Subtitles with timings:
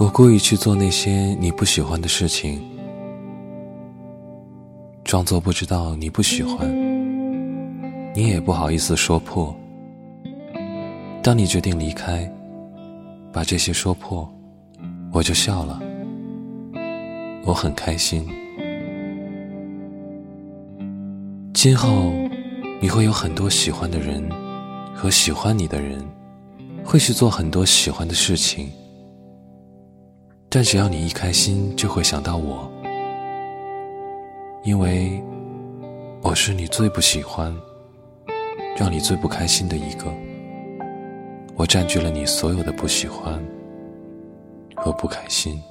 [0.00, 2.58] 我故意去做那些你不喜欢的事情，
[5.04, 6.66] 装作不知道你不喜欢，
[8.14, 9.54] 你也不好意思说破。
[11.22, 12.26] 当你决定离开，
[13.30, 14.26] 把这些说破，
[15.12, 15.78] 我就笑了，
[17.44, 18.26] 我很开心。
[21.52, 22.10] 今后
[22.80, 24.26] 你会有很多喜欢的人
[24.94, 26.02] 和喜欢你的人，
[26.82, 28.66] 会去做很多喜欢的事情。
[30.52, 32.68] 但只要你一开心，就会想到我，
[34.64, 35.22] 因为
[36.22, 37.56] 我是你最不喜欢、
[38.76, 40.12] 让你最不开心的一个。
[41.54, 43.40] 我占据了你所有的不喜欢
[44.74, 45.62] 和不开心。